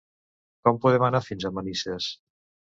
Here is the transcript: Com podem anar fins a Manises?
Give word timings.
Com 0.67 0.79
podem 0.87 1.05
anar 1.09 1.23
fins 1.27 1.47
a 1.47 1.55
Manises? 1.61 2.11